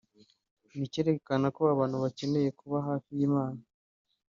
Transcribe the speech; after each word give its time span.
ni 0.75 0.83
icyerekana 0.87 1.45
ko 1.55 1.61
abantu 1.73 1.95
bakeneye 2.03 2.49
kuba 2.59 2.77
hafi 2.87 3.09
y’Imana 3.17 3.61